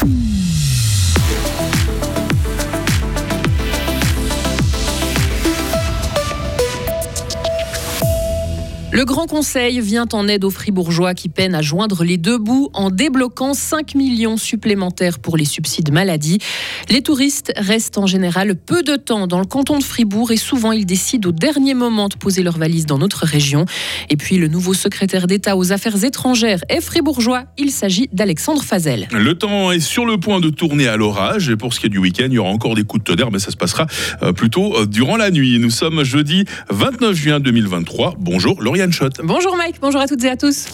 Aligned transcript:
Mm-hmm. 0.00 0.37
Le 8.98 9.04
Grand 9.04 9.28
Conseil 9.28 9.80
vient 9.80 10.08
en 10.12 10.26
aide 10.26 10.44
aux 10.44 10.50
fribourgeois 10.50 11.14
qui 11.14 11.28
peinent 11.28 11.54
à 11.54 11.62
joindre 11.62 12.02
les 12.02 12.16
deux 12.16 12.36
bouts 12.36 12.68
en 12.74 12.90
débloquant 12.90 13.54
5 13.54 13.94
millions 13.94 14.36
supplémentaires 14.36 15.20
pour 15.20 15.36
les 15.36 15.44
subsides 15.44 15.92
maladie. 15.92 16.38
Les 16.90 17.00
touristes 17.00 17.52
restent 17.56 17.98
en 17.98 18.08
général 18.08 18.56
peu 18.56 18.82
de 18.82 18.96
temps 18.96 19.28
dans 19.28 19.38
le 19.38 19.44
canton 19.44 19.78
de 19.78 19.84
Fribourg 19.84 20.32
et 20.32 20.36
souvent 20.36 20.72
ils 20.72 20.84
décident 20.84 21.28
au 21.28 21.32
dernier 21.32 21.74
moment 21.74 22.08
de 22.08 22.16
poser 22.16 22.42
leur 22.42 22.58
valise 22.58 22.86
dans 22.86 22.98
notre 22.98 23.24
région. 23.24 23.66
Et 24.10 24.16
puis 24.16 24.36
le 24.36 24.48
nouveau 24.48 24.74
secrétaire 24.74 25.28
d'État 25.28 25.56
aux 25.56 25.70
affaires 25.70 26.02
étrangères 26.04 26.64
est 26.68 26.80
fribourgeois. 26.80 27.44
Il 27.56 27.70
s'agit 27.70 28.08
d'Alexandre 28.12 28.64
Fazel. 28.64 29.06
Le 29.12 29.34
temps 29.34 29.70
est 29.70 29.78
sur 29.78 30.06
le 30.06 30.18
point 30.18 30.40
de 30.40 30.48
tourner 30.48 30.88
à 30.88 30.96
l'orage 30.96 31.50
et 31.50 31.56
pour 31.56 31.72
ce 31.72 31.78
qui 31.78 31.86
est 31.86 31.90
du 31.90 31.98
week-end, 31.98 32.26
il 32.26 32.34
y 32.34 32.38
aura 32.38 32.50
encore 32.50 32.74
des 32.74 32.82
coups 32.82 33.04
de 33.04 33.12
tonnerre, 33.12 33.30
mais 33.30 33.38
ça 33.38 33.52
se 33.52 33.56
passera 33.56 33.86
euh, 34.24 34.32
plutôt 34.32 34.76
euh, 34.76 34.86
durant 34.86 35.16
la 35.16 35.30
nuit. 35.30 35.60
Nous 35.60 35.70
sommes 35.70 36.02
jeudi 36.02 36.46
29 36.70 37.14
juin 37.14 37.38
2023. 37.38 38.16
Bonjour 38.18 38.60
Lauriane 38.60 38.87
Bonjour 39.22 39.56
Mike, 39.56 39.76
bonjour 39.80 40.00
à 40.00 40.06
toutes 40.06 40.24
et 40.24 40.30
à 40.30 40.36
tous. 40.36 40.66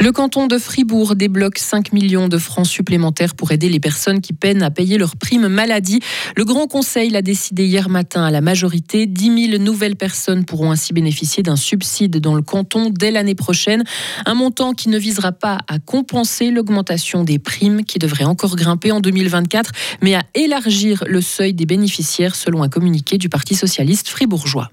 Le 0.00 0.12
canton 0.12 0.46
de 0.46 0.56
Fribourg 0.56 1.14
débloque 1.14 1.58
5 1.58 1.92
millions 1.92 2.26
de 2.26 2.38
francs 2.38 2.66
supplémentaires 2.66 3.34
pour 3.34 3.52
aider 3.52 3.68
les 3.68 3.80
personnes 3.80 4.22
qui 4.22 4.32
peinent 4.32 4.62
à 4.62 4.70
payer 4.70 4.96
leur 4.96 5.14
prime 5.16 5.46
maladie. 5.48 6.00
Le 6.36 6.46
Grand 6.46 6.66
Conseil 6.66 7.10
l'a 7.10 7.20
décidé 7.20 7.66
hier 7.66 7.90
matin 7.90 8.24
à 8.24 8.30
la 8.30 8.40
majorité. 8.40 9.04
10 9.04 9.50
000 9.50 9.62
nouvelles 9.62 9.96
personnes 9.96 10.46
pourront 10.46 10.70
ainsi 10.70 10.94
bénéficier 10.94 11.42
d'un 11.42 11.56
subside 11.56 12.16
dans 12.18 12.34
le 12.34 12.40
canton 12.40 12.88
dès 12.90 13.10
l'année 13.10 13.34
prochaine. 13.34 13.84
Un 14.24 14.34
montant 14.34 14.72
qui 14.72 14.88
ne 14.88 14.98
visera 14.98 15.32
pas 15.32 15.58
à 15.68 15.78
compenser 15.78 16.50
l'augmentation 16.50 17.22
des 17.22 17.38
primes 17.38 17.84
qui 17.84 17.98
devrait 17.98 18.24
encore 18.24 18.56
grimper 18.56 18.92
en 18.92 19.00
2024, 19.00 19.70
mais 20.00 20.14
à 20.14 20.22
élargir 20.34 21.04
le 21.06 21.20
seuil 21.20 21.52
des 21.52 21.66
bénéficiaires 21.66 22.36
selon 22.36 22.62
un 22.62 22.70
communiqué 22.70 23.18
du 23.18 23.28
Parti 23.28 23.54
socialiste 23.54 24.08
fribourgeois. 24.08 24.70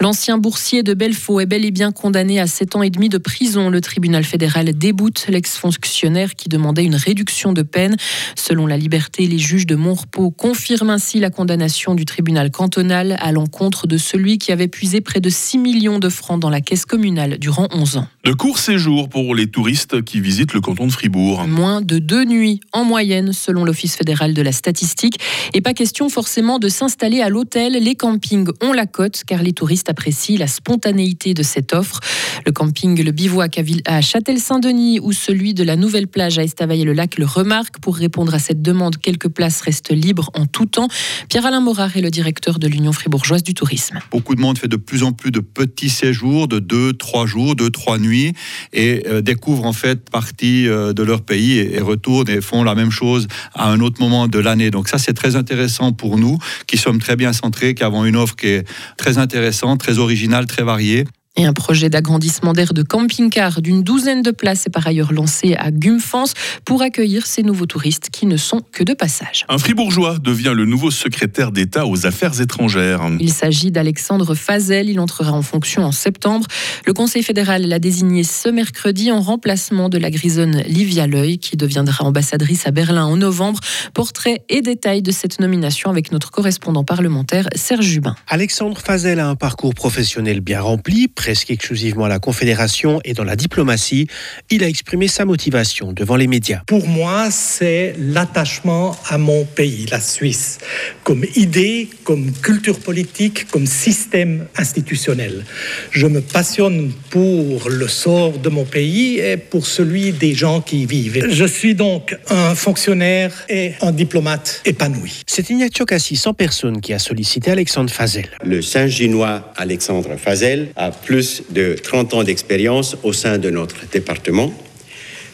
L'ancien 0.00 0.38
boursier 0.38 0.84
de 0.84 0.94
Belfaux 0.94 1.40
est 1.40 1.46
bel 1.46 1.64
et 1.64 1.72
bien 1.72 1.90
condamné 1.90 2.38
à 2.38 2.46
7 2.46 2.76
ans 2.76 2.82
et 2.82 2.90
demi 2.90 3.08
de 3.08 3.18
prison. 3.18 3.68
Le 3.68 3.80
tribunal 3.80 4.22
fédéral 4.22 4.72
déboute 4.72 5.26
l'ex-fonctionnaire 5.28 6.36
qui 6.36 6.48
demandait 6.48 6.84
une 6.84 6.94
réduction 6.94 7.52
de 7.52 7.62
peine. 7.62 7.96
Selon 8.36 8.68
la 8.68 8.76
liberté, 8.76 9.26
les 9.26 9.40
juges 9.40 9.66
de 9.66 9.74
Montrepeau 9.74 10.30
confirment 10.30 10.90
ainsi 10.90 11.18
la 11.18 11.30
condamnation 11.30 11.96
du 11.96 12.04
tribunal 12.04 12.52
cantonal 12.52 13.16
à 13.18 13.32
l'encontre 13.32 13.88
de 13.88 13.96
celui 13.96 14.38
qui 14.38 14.52
avait 14.52 14.68
puisé 14.68 15.00
près 15.00 15.18
de 15.18 15.30
6 15.30 15.58
millions 15.58 15.98
de 15.98 16.08
francs 16.08 16.38
dans 16.38 16.50
la 16.50 16.60
caisse 16.60 16.84
communale 16.84 17.38
durant 17.38 17.66
11 17.72 17.96
ans. 17.96 18.06
De 18.22 18.32
courts 18.32 18.60
séjours 18.60 19.08
pour 19.08 19.34
les 19.34 19.48
touristes 19.48 20.02
qui 20.02 20.20
visitent 20.20 20.54
le 20.54 20.60
canton 20.60 20.86
de 20.86 20.92
Fribourg. 20.92 21.44
Moins 21.48 21.80
de 21.80 21.98
deux 21.98 22.24
nuits 22.24 22.60
en 22.72 22.84
moyenne 22.84 23.32
selon 23.32 23.64
l'Office 23.64 23.96
fédéral 23.96 24.32
de 24.32 24.42
la 24.42 24.52
statistique. 24.52 25.18
Et 25.54 25.60
pas 25.60 25.74
question 25.74 26.08
forcément 26.08 26.60
de 26.60 26.68
s'installer 26.68 27.20
à 27.20 27.30
l'hôtel. 27.30 27.72
Les 27.72 27.96
campings 27.96 28.48
ont 28.62 28.72
la 28.72 28.86
cote 28.86 29.24
car 29.26 29.42
les 29.42 29.52
touristes 29.52 29.87
apprécient 29.88 30.38
la 30.38 30.46
spontanéité 30.46 31.34
de 31.34 31.42
cette 31.42 31.72
offre. 31.72 32.00
Le 32.46 32.52
camping 32.52 33.02
Le 33.02 33.10
Bivouac 33.10 33.60
à 33.86 34.00
Châtel-Saint-Denis 34.00 35.00
ou 35.00 35.12
celui 35.12 35.54
de 35.54 35.64
la 35.64 35.76
nouvelle 35.76 36.06
plage 36.06 36.38
à 36.38 36.44
Estavayer-le-Lac 36.44 37.18
le 37.18 37.26
remarque. 37.26 37.78
Pour 37.80 37.96
répondre 37.96 38.34
à 38.34 38.38
cette 38.38 38.62
demande, 38.62 38.96
quelques 38.98 39.28
places 39.28 39.60
restent 39.60 39.92
libres 39.92 40.30
en 40.34 40.46
tout 40.46 40.66
temps. 40.66 40.88
Pierre-Alain 41.28 41.60
Morard 41.60 41.96
est 41.96 42.00
le 42.00 42.10
directeur 42.10 42.58
de 42.58 42.66
l'Union 42.68 42.92
fribourgeoise 42.92 43.42
du 43.42 43.54
tourisme. 43.54 43.98
Beaucoup 44.10 44.34
de 44.34 44.40
monde 44.40 44.58
fait 44.58 44.68
de 44.68 44.76
plus 44.76 45.02
en 45.02 45.12
plus 45.12 45.30
de 45.30 45.40
petits 45.40 45.90
séjours 45.90 46.48
de 46.48 46.58
2, 46.58 46.94
3 46.94 47.26
jours, 47.26 47.56
2, 47.56 47.70
3 47.70 47.98
nuits 47.98 48.32
et 48.72 49.04
euh, 49.06 49.20
découvrent 49.20 49.66
en 49.66 49.72
fait 49.72 50.08
partie 50.10 50.68
euh, 50.68 50.92
de 50.92 51.02
leur 51.02 51.22
pays 51.22 51.58
et, 51.58 51.76
et 51.76 51.80
retournent 51.80 52.28
et 52.28 52.40
font 52.40 52.62
la 52.62 52.74
même 52.74 52.90
chose 52.90 53.28
à 53.54 53.70
un 53.70 53.80
autre 53.80 54.00
moment 54.00 54.28
de 54.28 54.38
l'année. 54.38 54.70
Donc 54.70 54.88
ça, 54.88 54.98
c'est 54.98 55.14
très 55.14 55.36
intéressant 55.36 55.92
pour 55.92 56.18
nous 56.18 56.38
qui 56.66 56.76
sommes 56.76 56.98
très 56.98 57.16
bien 57.16 57.32
centrés, 57.32 57.74
qui 57.74 57.84
avons 57.84 58.04
une 58.04 58.16
offre 58.16 58.36
qui 58.36 58.48
est 58.48 58.68
très 58.96 59.18
intéressante, 59.18 59.77
très 59.78 59.98
originale, 59.98 60.46
très 60.46 60.62
variée. 60.62 61.04
Et 61.40 61.46
un 61.46 61.52
projet 61.52 61.88
d'agrandissement 61.88 62.52
d'air 62.52 62.74
de 62.74 62.82
camping-car 62.82 63.62
d'une 63.62 63.84
douzaine 63.84 64.22
de 64.22 64.32
places 64.32 64.66
est 64.66 64.70
par 64.70 64.88
ailleurs 64.88 65.12
lancé 65.12 65.54
à 65.54 65.70
Gumfans 65.70 66.24
pour 66.64 66.82
accueillir 66.82 67.26
ces 67.26 67.44
nouveaux 67.44 67.66
touristes 67.66 68.08
qui 68.10 68.26
ne 68.26 68.36
sont 68.36 68.60
que 68.72 68.82
de 68.82 68.92
passage. 68.92 69.46
Un 69.48 69.56
fribourgeois 69.56 70.18
devient 70.18 70.52
le 70.52 70.64
nouveau 70.64 70.90
secrétaire 70.90 71.52
d'État 71.52 71.86
aux 71.86 72.06
affaires 72.06 72.40
étrangères. 72.40 73.02
Il 73.20 73.32
s'agit 73.32 73.70
d'Alexandre 73.70 74.34
Fazel. 74.34 74.90
Il 74.90 74.98
entrera 74.98 75.30
en 75.30 75.42
fonction 75.42 75.84
en 75.84 75.92
septembre. 75.92 76.48
Le 76.86 76.92
Conseil 76.92 77.22
fédéral 77.22 77.68
l'a 77.68 77.78
désigné 77.78 78.24
ce 78.24 78.48
mercredi 78.48 79.12
en 79.12 79.20
remplacement 79.20 79.88
de 79.88 79.98
la 79.98 80.10
grisonne 80.10 80.62
Livia 80.66 81.06
L'Oeil 81.06 81.38
qui 81.38 81.56
deviendra 81.56 82.04
ambassadrice 82.04 82.66
à 82.66 82.72
Berlin 82.72 83.04
en 83.04 83.16
novembre. 83.16 83.60
Portrait 83.94 84.42
et 84.48 84.60
détails 84.60 85.02
de 85.02 85.12
cette 85.12 85.38
nomination 85.38 85.88
avec 85.88 86.10
notre 86.10 86.32
correspondant 86.32 86.82
parlementaire 86.82 87.48
Serge 87.54 87.86
Jubin. 87.86 88.16
Alexandre 88.26 88.78
Fazel 88.84 89.20
a 89.20 89.28
un 89.28 89.36
parcours 89.36 89.74
professionnel 89.74 90.40
bien 90.40 90.62
rempli 90.62 91.06
presque 91.28 91.50
exclusivement 91.50 92.06
à 92.06 92.08
la 92.08 92.20
Confédération 92.20 93.02
et 93.04 93.12
dans 93.12 93.22
la 93.22 93.36
diplomatie, 93.36 94.06
il 94.48 94.64
a 94.64 94.66
exprimé 94.66 95.08
sa 95.08 95.26
motivation 95.26 95.92
devant 95.92 96.16
les 96.16 96.26
médias. 96.26 96.62
Pour 96.66 96.88
moi, 96.88 97.28
c'est 97.30 97.94
l'attachement 97.98 98.96
à 99.10 99.18
mon 99.18 99.44
pays, 99.44 99.84
la 99.90 100.00
Suisse, 100.00 100.56
comme 101.04 101.26
idée, 101.36 101.90
comme 102.04 102.32
culture 102.32 102.78
politique, 102.78 103.46
comme 103.50 103.66
système 103.66 104.46
institutionnel. 104.56 105.44
Je 105.90 106.06
me 106.06 106.22
passionne 106.22 106.92
pour 107.10 107.68
le 107.68 107.88
sort 107.88 108.38
de 108.38 108.48
mon 108.48 108.64
pays 108.64 109.18
et 109.18 109.36
pour 109.36 109.66
celui 109.66 110.12
des 110.12 110.32
gens 110.32 110.62
qui 110.62 110.84
y 110.84 110.86
vivent. 110.86 111.26
Je 111.28 111.44
suis 111.44 111.74
donc 111.74 112.16
un 112.30 112.54
fonctionnaire 112.54 113.32
et 113.50 113.74
un 113.82 113.92
diplomate 113.92 114.62
épanoui. 114.64 115.24
C'est 115.26 115.50
Ignacio 115.50 115.84
Cassis 115.84 116.26
en 116.26 116.32
personne 116.32 116.80
qui 116.80 116.94
a 116.94 116.98
sollicité 116.98 117.50
Alexandre 117.50 117.92
Fazel. 117.92 118.30
Le 118.42 118.62
Saint-Ginois 118.62 119.52
Alexandre 119.56 120.16
Fazel 120.16 120.68
a 120.74 120.90
plus 120.90 121.17
de 121.50 121.74
30 121.74 122.14
ans 122.14 122.24
d'expérience 122.24 122.96
au 123.02 123.12
sein 123.12 123.38
de 123.38 123.50
notre 123.50 123.86
département. 123.90 124.52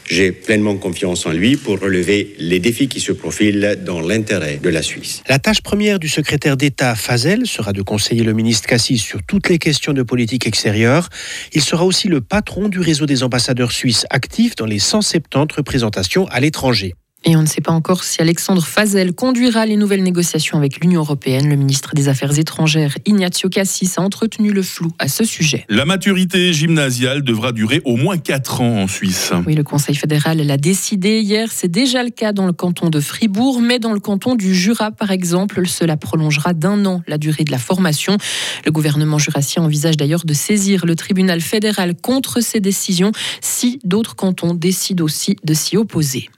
J'ai 0.07 0.33
pleinement 0.33 0.77
confiance 0.77 1.25
en 1.25 1.33
lui 1.33 1.57
pour 1.57 1.81
relever 1.81 2.35
les 2.39 2.59
défis 2.59 2.89
qui 2.89 3.01
se 3.01 3.13
profilent 3.13 3.79
dans 3.85 4.01
l'intérêt 4.01 4.59
de 4.63 4.69
la 4.69 4.83
Suisse. 4.83 5.23
La 5.29 5.39
tâche 5.39 5.63
première 5.63 5.99
du 5.99 6.09
secrétaire 6.09 6.59
d'État 6.59 6.95
Fazel 6.95 7.47
sera 7.47 7.73
de 7.73 7.81
conseiller 7.81 8.23
le 8.23 8.35
ministre 8.35 8.69
Cassis 8.69 8.99
sur 8.99 9.23
toutes 9.23 9.49
les 9.49 9.59
questions 9.59 9.95
de 9.95 10.03
politique 10.03 10.47
extérieure. 10.47 11.09
Il 11.55 11.63
sera 11.63 11.87
aussi 11.87 12.09
le 12.09 12.21
patron 12.21 12.69
du 12.69 12.81
réseau 12.81 13.07
des 13.07 13.23
ambassadeurs 13.23 13.73
suisses 13.73 14.05
actifs 14.11 14.57
dans 14.57 14.67
les 14.67 14.79
170 14.79 15.55
représentations 15.57 16.27
à 16.27 16.41
l'étranger. 16.41 16.95
Et 17.27 17.37
on 17.37 17.43
ne 17.43 17.47
sait 17.47 17.63
pas 17.63 17.73
encore 17.73 18.05
si 18.05 18.21
Alexandre 18.21 18.67
Fazel 18.67 19.15
conduira 19.15 19.65
les 19.65 19.77
nouvelles 19.77 20.03
négociations 20.03 20.59
avec 20.59 20.81
l'Union 20.81 21.01
européenne. 21.01 21.49
Le 21.49 21.57
ministre 21.57 21.95
des 21.95 22.09
Affaires 22.09 22.39
étrangères, 22.39 22.99
Ignazio 23.07 23.49
Cassis, 23.49 23.97
a 23.97 24.03
entretenu 24.03 24.53
le 24.53 24.63
flou 24.63 24.91
à 24.99 25.09
ce 25.09 25.25
sujet. 25.25 25.65
La 25.71 25.87
maturité 25.87 26.53
gymnasiale 26.53 27.23
devra 27.23 27.53
durer 27.53 27.81
au 27.87 27.97
moins 27.97 28.19
4 28.19 28.61
ans 28.61 28.83
en 28.83 28.89
Suisse. 28.89 29.33
Oui, 29.47 29.55
le 29.55 29.63
Conseil 29.63 29.95
fédéral 29.95 30.39
l'a 30.39 30.59
décidé 30.59 31.21
hier. 31.21 31.49
C'est 31.51 31.71
déjà 31.71 32.03
le 32.03 32.11
cas 32.11 32.33
dans 32.33 32.47
le 32.47 32.53
canton 32.53 32.91
de 32.91 33.01
Fribourg, 33.01 33.63
mais 33.63 33.79
dans 33.79 33.93
le 33.93 34.01
canton 34.01 34.35
du 34.35 34.55
Jura, 34.55 34.91
par 34.91 35.11
exemple, 35.11 35.67
cela 35.67 35.97
prolongera 35.97 36.53
d'un 36.53 36.85
an 36.85 37.03
la 37.07 37.17
durée 37.17 37.45
de 37.45 37.51
la 37.51 37.59
formation. 37.59 38.19
Le 38.67 38.71
gouvernement 38.71 39.19
jurassien 39.19 39.63
envisage 39.63 39.97
d'ailleurs 39.97 40.27
de 40.27 40.35
saisir 40.35 40.85
le 40.85 40.95
tribunal 40.95 41.41
fédéral 41.41 41.95
contre 41.95 42.41
ces 42.41 42.61
décisions 42.61 43.13
si 43.41 43.79
d'autres 43.83 44.15
cantons 44.15 44.53
décident 44.53 45.05
aussi 45.05 45.37
de 45.43 45.55
s'y 45.55 45.79
opposer. 45.79 46.29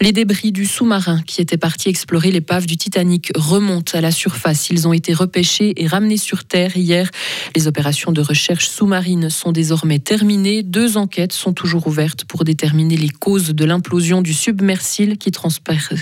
Les 0.00 0.10
débris 0.10 0.50
du 0.50 0.66
sous-marin 0.66 1.22
qui 1.22 1.40
était 1.40 1.56
parti 1.56 1.88
explorer 1.88 2.32
l'épave 2.32 2.66
du 2.66 2.76
Titanic 2.76 3.30
remontent 3.36 3.96
à 3.96 4.00
la 4.00 4.10
surface. 4.10 4.68
Ils 4.70 4.88
ont 4.88 4.92
été 4.92 5.14
repêchés 5.14 5.72
et 5.76 5.86
ramenés 5.86 6.16
sur 6.16 6.44
Terre 6.44 6.76
hier. 6.76 7.10
Les 7.54 7.68
opérations 7.68 8.10
de 8.10 8.20
recherche 8.20 8.68
sous-marine 8.68 9.30
sont 9.30 9.52
désormais 9.52 10.00
terminées. 10.00 10.64
Deux 10.64 10.96
enquêtes 10.96 11.32
sont 11.32 11.52
toujours 11.52 11.86
ouvertes 11.86 12.24
pour 12.24 12.44
déterminer 12.44 12.96
les 12.96 13.08
causes 13.08 13.50
de 13.50 13.64
l'implosion 13.64 14.20
du 14.20 14.34
submersible 14.34 15.16
qui, 15.16 15.30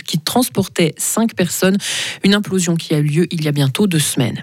qui 0.06 0.18
transportait 0.18 0.94
cinq 0.96 1.34
personnes. 1.34 1.76
Une 2.24 2.34
implosion 2.34 2.76
qui 2.76 2.94
a 2.94 2.98
eu 2.98 3.02
lieu 3.02 3.26
il 3.30 3.44
y 3.44 3.48
a 3.48 3.52
bientôt 3.52 3.86
deux 3.86 3.98
semaines. 3.98 4.42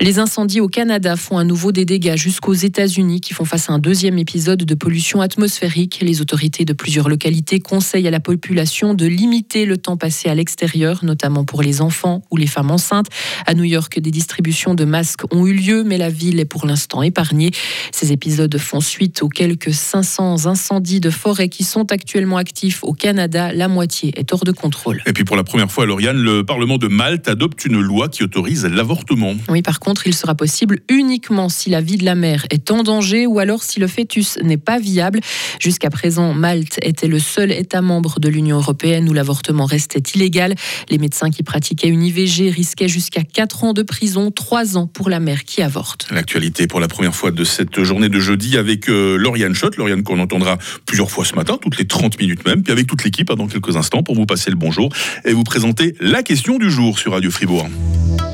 Les 0.00 0.18
incendies 0.18 0.60
au 0.60 0.68
Canada 0.68 1.14
font 1.16 1.36
à 1.36 1.44
nouveau 1.44 1.72
des 1.72 1.84
dégâts 1.84 2.16
jusqu'aux 2.16 2.54
États-Unis 2.54 3.20
qui 3.20 3.34
font 3.34 3.44
face 3.44 3.68
à 3.68 3.74
un 3.74 3.78
deuxième 3.78 4.18
épisode 4.18 4.64
de 4.64 4.74
pollution 4.74 5.20
atmosphérique. 5.20 5.98
Les 6.00 6.22
autorités 6.22 6.64
de 6.64 6.72
plusieurs 6.72 7.08
localités 7.08 7.60
conseillent 7.60 8.08
à 8.08 8.10
la 8.10 8.20
population 8.20 8.94
de 8.94 9.04
limiter 9.04 9.66
le 9.66 9.76
temps 9.76 9.98
passé 9.98 10.30
à 10.30 10.34
l'extérieur, 10.34 11.04
notamment 11.04 11.44
pour 11.44 11.60
les 11.60 11.82
enfants 11.82 12.22
ou 12.30 12.38
les 12.38 12.46
femmes 12.46 12.70
enceintes. 12.70 13.08
À 13.46 13.52
New 13.52 13.64
York, 13.64 14.00
des 14.00 14.10
distributions 14.10 14.74
de 14.74 14.86
masques 14.86 15.24
ont 15.32 15.46
eu 15.46 15.52
lieu, 15.52 15.84
mais 15.84 15.98
la 15.98 16.08
ville 16.08 16.40
est 16.40 16.46
pour 16.46 16.66
l'instant 16.66 17.02
épargnée. 17.02 17.50
Ces 17.92 18.10
épisodes 18.10 18.56
font 18.56 18.80
suite 18.80 19.22
aux 19.22 19.28
quelques 19.28 19.74
500 19.74 20.46
incendies 20.46 21.00
de 21.00 21.10
forêt 21.10 21.50
qui 21.50 21.62
sont 21.62 21.92
actuellement 21.92 22.38
actifs 22.38 22.82
au 22.84 22.94
Canada. 22.94 23.52
La 23.52 23.68
moitié 23.68 24.12
est 24.16 24.32
hors 24.32 24.44
de 24.44 24.52
contrôle. 24.52 25.02
Et 25.04 25.12
puis 25.12 25.24
pour 25.24 25.36
la 25.36 25.44
première 25.44 25.70
fois, 25.70 25.84
Lauriane, 25.84 26.16
le 26.16 26.42
Parlement 26.42 26.78
de 26.78 26.88
Malte 26.88 27.28
adopte 27.28 27.66
une 27.66 27.80
loi 27.80 28.08
qui 28.08 28.22
autorise 28.22 28.64
l'avortement 28.64 29.29
Oui, 29.48 29.62
par 29.62 29.80
contre, 29.80 30.06
il 30.06 30.14
sera 30.14 30.34
possible 30.34 30.80
uniquement 30.88 31.48
si 31.48 31.70
la 31.70 31.80
vie 31.80 31.96
de 31.96 32.04
la 32.04 32.14
mère 32.14 32.46
est 32.50 32.70
en 32.70 32.82
danger 32.82 33.26
ou 33.26 33.38
alors 33.38 33.62
si 33.62 33.80
le 33.80 33.86
fœtus 33.86 34.38
n'est 34.42 34.56
pas 34.56 34.78
viable. 34.78 35.20
Jusqu'à 35.58 35.90
présent, 35.90 36.34
Malte 36.34 36.78
était 36.82 37.08
le 37.08 37.18
seul 37.18 37.52
État 37.52 37.82
membre 37.82 38.20
de 38.20 38.28
l'Union 38.28 38.58
européenne 38.58 39.08
où 39.08 39.12
l'avortement 39.12 39.64
restait 39.64 40.02
illégal. 40.14 40.54
Les 40.88 40.98
médecins 40.98 41.30
qui 41.30 41.42
pratiquaient 41.42 41.88
une 41.88 42.02
IVG 42.02 42.50
risquaient 42.50 42.88
jusqu'à 42.88 43.22
4 43.22 43.64
ans 43.64 43.72
de 43.72 43.82
prison, 43.82 44.30
3 44.30 44.76
ans 44.76 44.86
pour 44.86 45.10
la 45.10 45.20
mère 45.20 45.44
qui 45.44 45.62
avorte. 45.62 46.08
L'actualité 46.10 46.66
pour 46.66 46.80
la 46.80 46.88
première 46.88 47.14
fois 47.14 47.30
de 47.30 47.44
cette 47.44 47.82
journée 47.82 48.08
de 48.08 48.20
jeudi 48.20 48.56
avec 48.56 48.88
euh, 48.88 49.16
Lauriane 49.16 49.54
Schott. 49.54 49.76
Lauriane 49.76 50.02
qu'on 50.02 50.18
entendra 50.18 50.58
plusieurs 50.86 51.10
fois 51.10 51.24
ce 51.24 51.34
matin, 51.34 51.58
toutes 51.60 51.78
les 51.78 51.86
30 51.86 52.18
minutes 52.18 52.46
même, 52.46 52.62
puis 52.62 52.72
avec 52.72 52.86
toute 52.86 53.04
l'équipe 53.04 53.30
hein, 53.30 53.36
dans 53.36 53.46
quelques 53.46 53.76
instants 53.76 54.02
pour 54.02 54.14
vous 54.14 54.26
passer 54.26 54.50
le 54.50 54.56
bonjour 54.56 54.90
et 55.24 55.32
vous 55.32 55.44
présenter 55.44 55.94
la 56.00 56.22
question 56.22 56.58
du 56.58 56.70
jour 56.70 56.98
sur 56.98 57.12
Radio 57.12 57.30
Fribourg. 57.30 57.68